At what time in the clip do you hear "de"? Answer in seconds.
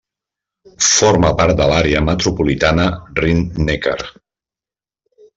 1.59-1.67